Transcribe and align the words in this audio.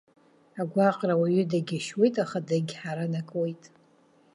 Агәаҟра 0.61 1.13
ауаҩы 1.15 1.43
дагьашьуеит, 1.51 2.15
аха 2.23 2.37
дагьҳаранакуеит. 2.47 3.63